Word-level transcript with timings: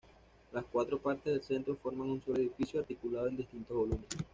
Las 0.51 0.65
cuatro 0.65 0.97
partes 0.97 1.31
del 1.31 1.43
Centro 1.43 1.75
forman 1.75 2.09
un 2.09 2.23
solo 2.25 2.39
edificio, 2.39 2.79
articulado 2.79 3.27
en 3.27 3.37
distintos 3.37 3.77
volúmenes. 3.77 4.07